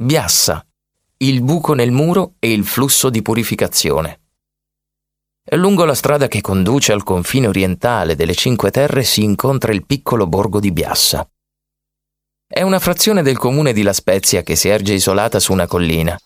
Biassa, 0.00 0.64
il 1.16 1.42
buco 1.42 1.74
nel 1.74 1.90
muro 1.90 2.34
e 2.38 2.52
il 2.52 2.64
flusso 2.64 3.10
di 3.10 3.20
purificazione. 3.20 4.20
Lungo 5.56 5.84
la 5.84 5.96
strada 5.96 6.28
che 6.28 6.40
conduce 6.40 6.92
al 6.92 7.02
confine 7.02 7.48
orientale 7.48 8.14
delle 8.14 8.36
Cinque 8.36 8.70
Terre 8.70 9.02
si 9.02 9.24
incontra 9.24 9.72
il 9.72 9.84
piccolo 9.84 10.28
borgo 10.28 10.60
di 10.60 10.70
Biassa. 10.70 11.28
È 12.46 12.62
una 12.62 12.78
frazione 12.78 13.22
del 13.22 13.38
comune 13.38 13.72
di 13.72 13.82
La 13.82 13.92
Spezia 13.92 14.44
che 14.44 14.54
si 14.54 14.68
erge 14.68 14.94
isolata 14.94 15.40
su 15.40 15.50
una 15.50 15.66
collina. 15.66 16.16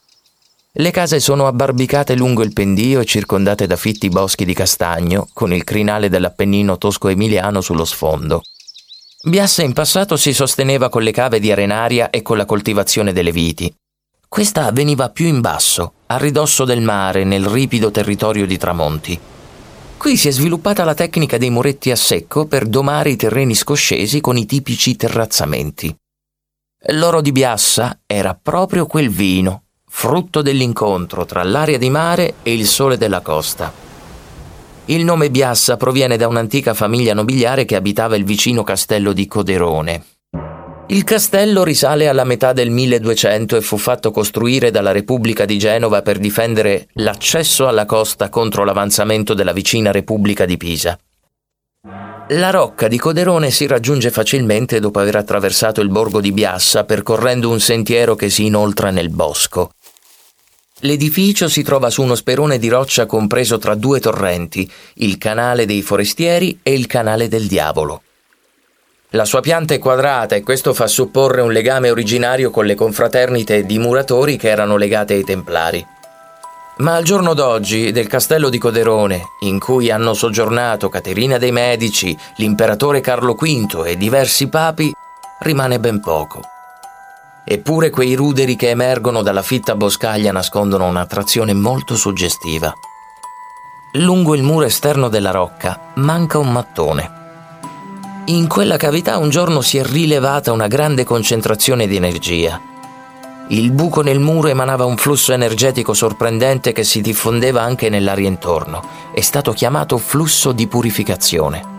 Le 0.73 0.91
case 0.91 1.19
sono 1.19 1.47
abbarbicate 1.47 2.15
lungo 2.15 2.43
il 2.43 2.53
pendio 2.53 3.01
e 3.01 3.07
circondate 3.07 3.67
da 3.67 3.77
fitti 3.77 4.11
boschi 4.11 4.45
di 4.45 4.53
castagno, 4.53 5.31
con 5.33 5.51
il 5.51 5.65
crinale 5.65 6.11
dell'Appennino 6.11 6.77
tosco-emiliano 6.77 7.63
sullo 7.63 7.87
sfondo. 7.87 8.43
Biassa 9.25 9.63
in 9.63 9.73
passato 9.73 10.17
si 10.17 10.35
sosteneva 10.35 10.89
con 10.89 11.05
le 11.05 11.13
cave 11.13 11.39
di 11.39 11.53
arenaria 11.53 12.11
e 12.11 12.23
con 12.23 12.37
la 12.37 12.45
coltivazione 12.45 13.13
delle 13.13 13.31
viti. 13.31 13.73
Questa 14.27 14.67
avveniva 14.67 15.11
più 15.11 15.27
in 15.27 15.41
basso, 15.41 15.93
a 16.07 16.17
ridosso 16.17 16.65
del 16.65 16.81
mare, 16.81 17.23
nel 17.23 17.47
ripido 17.47 17.93
territorio 17.93 18.47
di 18.47 18.59
Tramonti. 18.59 19.17
Qui 19.97 20.17
si 20.17 20.27
è 20.27 20.33
sviluppata 20.33 20.83
la 20.83 20.95
tecnica 20.95 21.39
dei 21.39 21.51
muretti 21.51 21.93
a 21.93 21.97
secco 21.97 22.47
per 22.47 22.67
domare 22.67 23.11
i 23.11 23.17
terreni 23.17 23.55
scoscesi 23.55 24.21
con 24.21 24.37
i 24.37 24.45
tipici 24.45 24.97
terrazzamenti. 24.97 25.95
L'oro 26.87 27.21
di 27.21 27.31
Biassa 27.31 28.01
era 28.05 28.35
proprio 28.35 28.87
quel 28.87 29.09
vino, 29.09 29.67
frutto 29.89 30.43
dell'incontro 30.43 31.25
tra 31.27 31.45
l'aria 31.45 31.79
di 31.79 31.91
mare 31.91 32.35
e 32.43 32.55
il 32.55 32.67
sole 32.67 32.97
della 32.99 33.21
costa. 33.21 33.82
Il 34.87 35.05
nome 35.05 35.31
Biassa 35.31 35.77
proviene 35.77 36.17
da 36.17 36.27
un'antica 36.27 36.75
famiglia 36.75 37.15
nobiliare 37.15 37.65
che 37.65 37.77
abitava 37.77 38.17
il 38.17 38.25
vicino 38.25 38.63
castello 38.65 39.13
di 39.13 39.27
Coderone, 39.27 40.05
il 40.93 41.05
castello 41.05 41.65
risale 41.65 42.09
alla 42.09 42.25
metà 42.25 42.53
del 42.53 42.69
1200 42.69 43.57
e 43.57 43.61
fu 43.63 43.79
fatto 43.79 44.11
costruire 44.11 44.71
dalla 44.71 44.93
Repubblica 44.93 45.47
di 45.47 45.57
Genova 45.57 46.03
per 46.03 46.19
difendere 46.19 46.89
l'accesso 46.95 47.67
alla 47.67 47.87
costa 47.87 48.29
contro 48.29 48.65
l'avanzamento 48.65 49.33
della 49.33 49.53
vicina 49.53 49.91
Repubblica 49.91 50.45
di 50.45 50.59
Pisa. 50.59 50.99
La 52.29 52.51
rocca 52.51 52.89
di 52.89 52.99
Coderone 52.99 53.51
si 53.51 53.67
raggiunge 53.67 54.11
facilmente 54.11 54.81
dopo 54.81 54.99
aver 54.99 55.17
attraversato 55.17 55.81
il 55.81 55.89
borgo 55.89 56.21
di 56.21 56.33
Biassa 56.33 56.85
percorrendo 56.85 57.49
un 57.49 57.61
sentiero 57.61 58.15
che 58.15 58.29
si 58.29 58.45
inoltra 58.45 58.91
nel 58.91 59.09
bosco. 59.09 59.71
L'edificio 60.85 61.49
si 61.49 61.63
trova 61.63 61.91
su 61.91 62.03
uno 62.03 62.17
sperone 62.17 62.59
di 62.59 62.69
roccia 62.69 63.07
compreso 63.07 63.59
tra 63.59 63.77
due 63.77 64.01
torrenti, 64.01 64.69
il 64.95 65.17
canale 65.17 65.65
dei 65.65 65.81
forestieri 65.81 66.59
e 66.61 66.73
il 66.75 66.87
canale 66.87 67.29
del 67.29 67.47
diavolo. 67.47 68.03
La 69.11 69.25
sua 69.25 69.41
pianta 69.41 69.75
è 69.75 69.79
quadrata 69.79 70.35
e 70.35 70.43
questo 70.43 70.75
fa 70.75 70.89
supporre 70.89 71.41
un 71.41 71.53
legame 71.53 71.89
originario 71.89 72.51
con 72.51 72.65
le 72.65 72.75
confraternite 72.75 73.65
di 73.65 73.79
muratori 73.79 74.37
che 74.37 74.49
erano 74.49 74.77
legate 74.77 75.15
ai 75.15 75.23
templari. 75.23 75.87
Ma 76.79 76.97
al 76.97 77.05
giorno 77.05 77.35
d'oggi 77.35 77.93
del 77.93 78.09
castello 78.09 78.49
di 78.49 78.59
Coderone, 78.59 79.23
in 79.43 79.61
cui 79.61 79.89
hanno 79.89 80.15
soggiornato 80.15 80.89
Caterina 80.89 81.39
dei 81.39 81.53
Medici, 81.53 82.17
l'imperatore 82.39 83.01
Carlo 83.01 83.35
V 83.35 83.85
e 83.87 83.97
diversi 83.97 84.49
papi, 84.49 84.93
rimane 85.41 85.79
ben 85.79 86.01
poco. 86.01 86.52
Eppure 87.45 87.91
quei 87.91 88.15
ruderi 88.15 88.57
che 88.57 88.71
emergono 88.71 89.23
dalla 89.23 89.43
fitta 89.43 89.75
boscaglia 89.75 90.33
nascondono 90.33 90.87
un'attrazione 90.87 91.53
molto 91.55 91.97
suggestiva. 91.97 92.73
Lungo 93.95 94.35
il 94.35 94.43
muro 94.43 94.65
esterno 94.65 95.09
della 95.09 95.31
rocca 95.31 95.93
manca 95.95 96.39
un 96.39 96.51
mattone 96.51 97.21
in 98.27 98.47
quella 98.47 98.77
cavità 98.77 99.19
un 99.19 99.31
giorno 99.31 99.63
si 99.63 99.79
è 99.79 99.85
rilevata 99.85 100.53
una 100.53 100.69
grande 100.69 101.03
concentrazione 101.03 101.89
di 101.89 101.97
energia. 101.97 102.61
Il 103.49 103.73
buco 103.73 104.01
nel 104.01 104.21
muro 104.21 104.47
emanava 104.47 104.85
un 104.85 104.97
flusso 104.97 105.33
energetico 105.33 105.93
sorprendente 105.93 106.71
che 106.71 106.85
si 106.85 107.01
diffondeva 107.01 107.63
anche 107.63 107.89
nell'aria 107.89 108.29
intorno. 108.29 108.81
È 109.13 109.21
stato 109.21 109.53
chiamato 109.53 109.99
flusso 109.99 110.53
di 110.53 110.69
purificazione. 110.69 111.72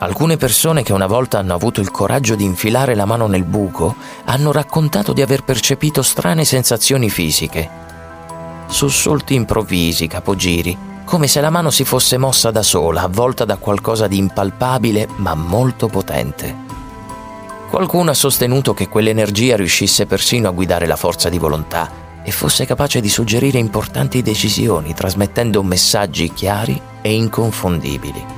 Alcune 0.00 0.36
persone 0.36 0.84
che 0.84 0.92
una 0.92 1.08
volta 1.08 1.38
hanno 1.38 1.54
avuto 1.54 1.80
il 1.80 1.90
coraggio 1.90 2.36
di 2.36 2.44
infilare 2.44 2.94
la 2.94 3.04
mano 3.04 3.26
nel 3.26 3.42
buco 3.42 3.96
hanno 4.26 4.52
raccontato 4.52 5.12
di 5.12 5.22
aver 5.22 5.42
percepito 5.42 6.02
strane 6.02 6.44
sensazioni 6.44 7.10
fisiche. 7.10 7.68
Sussulti 8.68 9.34
improvvisi, 9.34 10.06
capogiri, 10.06 10.78
come 11.04 11.26
se 11.26 11.40
la 11.40 11.50
mano 11.50 11.70
si 11.70 11.84
fosse 11.84 12.16
mossa 12.16 12.52
da 12.52 12.62
sola, 12.62 13.02
avvolta 13.02 13.44
da 13.44 13.56
qualcosa 13.56 14.06
di 14.06 14.18
impalpabile 14.18 15.08
ma 15.16 15.34
molto 15.34 15.88
potente. 15.88 16.66
Qualcuno 17.68 18.12
ha 18.12 18.14
sostenuto 18.14 18.74
che 18.74 18.88
quell'energia 18.88 19.56
riuscisse 19.56 20.06
persino 20.06 20.48
a 20.48 20.52
guidare 20.52 20.86
la 20.86 20.96
forza 20.96 21.28
di 21.28 21.38
volontà 21.38 21.90
e 22.22 22.30
fosse 22.30 22.66
capace 22.66 23.00
di 23.00 23.08
suggerire 23.08 23.58
importanti 23.58 24.22
decisioni, 24.22 24.94
trasmettendo 24.94 25.60
messaggi 25.64 26.32
chiari 26.32 26.80
e 27.02 27.12
inconfondibili. 27.12 28.37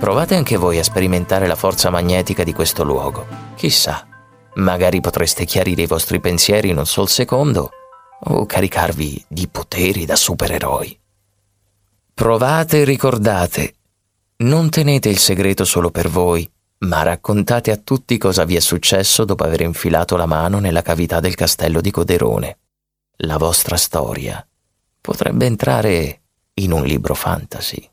Provate 0.00 0.34
anche 0.34 0.56
voi 0.56 0.78
a 0.78 0.82
sperimentare 0.82 1.46
la 1.46 1.54
forza 1.54 1.90
magnetica 1.90 2.42
di 2.42 2.54
questo 2.54 2.84
luogo. 2.84 3.26
Chissà, 3.54 4.08
magari 4.54 5.02
potreste 5.02 5.44
chiarire 5.44 5.82
i 5.82 5.86
vostri 5.86 6.20
pensieri 6.20 6.70
in 6.70 6.78
un 6.78 6.86
sol 6.86 7.06
secondo 7.06 7.70
o 8.18 8.46
caricarvi 8.46 9.26
di 9.28 9.46
poteri 9.46 10.06
da 10.06 10.16
supereroi. 10.16 10.98
Provate 12.14 12.80
e 12.80 12.84
ricordate, 12.84 13.74
non 14.38 14.70
tenete 14.70 15.10
il 15.10 15.18
segreto 15.18 15.66
solo 15.66 15.90
per 15.90 16.08
voi, 16.08 16.50
ma 16.78 17.02
raccontate 17.02 17.70
a 17.70 17.76
tutti 17.76 18.16
cosa 18.16 18.44
vi 18.44 18.56
è 18.56 18.60
successo 18.60 19.26
dopo 19.26 19.44
aver 19.44 19.60
infilato 19.60 20.16
la 20.16 20.26
mano 20.26 20.60
nella 20.60 20.80
cavità 20.80 21.20
del 21.20 21.34
castello 21.34 21.82
di 21.82 21.90
Coderone. 21.90 22.58
La 23.18 23.36
vostra 23.36 23.76
storia 23.76 24.42
potrebbe 24.98 25.44
entrare 25.44 26.22
in 26.54 26.72
un 26.72 26.84
libro 26.84 27.14
fantasy. 27.14 27.89